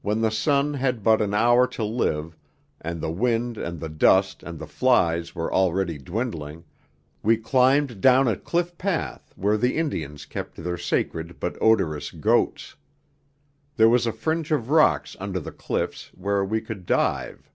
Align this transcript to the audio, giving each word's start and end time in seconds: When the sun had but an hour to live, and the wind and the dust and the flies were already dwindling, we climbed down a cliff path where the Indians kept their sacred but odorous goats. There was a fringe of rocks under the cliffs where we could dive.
When 0.00 0.22
the 0.22 0.32
sun 0.32 0.74
had 0.74 1.04
but 1.04 1.22
an 1.22 1.32
hour 1.34 1.68
to 1.68 1.84
live, 1.84 2.36
and 2.80 3.00
the 3.00 3.12
wind 3.12 3.56
and 3.56 3.78
the 3.78 3.88
dust 3.88 4.42
and 4.42 4.58
the 4.58 4.66
flies 4.66 5.36
were 5.36 5.54
already 5.54 5.98
dwindling, 5.98 6.64
we 7.22 7.36
climbed 7.36 8.00
down 8.00 8.26
a 8.26 8.34
cliff 8.34 8.76
path 8.76 9.32
where 9.36 9.56
the 9.56 9.76
Indians 9.76 10.26
kept 10.26 10.56
their 10.56 10.76
sacred 10.78 11.38
but 11.38 11.56
odorous 11.60 12.10
goats. 12.10 12.74
There 13.76 13.88
was 13.88 14.04
a 14.04 14.10
fringe 14.12 14.50
of 14.50 14.68
rocks 14.70 15.14
under 15.20 15.38
the 15.38 15.52
cliffs 15.52 16.08
where 16.12 16.44
we 16.44 16.60
could 16.60 16.84
dive. 16.84 17.48